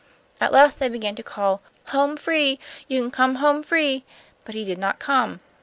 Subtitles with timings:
[0.39, 2.57] At last they began to call, 'Home free!
[2.87, 4.03] You can come home free!'
[4.45, 5.41] but he did not come.